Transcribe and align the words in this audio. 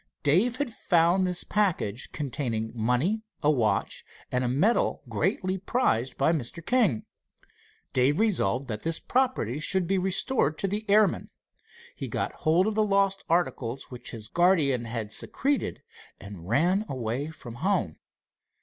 Dave 0.23 0.55
had 0.55 0.73
found 0.73 1.27
this 1.27 1.43
package, 1.43 2.11
containing 2.11 2.71
money, 2.73 3.21
a 3.43 3.51
watch 3.51 4.03
and 4.31 4.43
a 4.43 4.47
medal 4.47 5.03
greatly 5.07 5.59
prized 5.59 6.17
by 6.17 6.31
Mr. 6.33 6.65
King. 6.65 7.05
Dave 7.93 8.19
resolved 8.19 8.67
that 8.67 8.81
this 8.81 8.99
property 8.99 9.59
should 9.59 9.85
be 9.85 9.99
restored 9.99 10.57
to 10.57 10.67
the 10.67 10.85
airman. 10.89 11.29
He 11.93 12.07
got 12.07 12.33
hold 12.33 12.65
of 12.65 12.73
the 12.73 12.83
lost 12.83 13.23
articles, 13.29 13.91
which 13.91 14.09
his 14.09 14.27
guardian 14.27 14.85
had 14.85 15.13
secreted, 15.13 15.83
and 16.19 16.47
ran 16.49 16.83
away 16.89 17.27
from 17.29 17.57
home. 17.61 17.97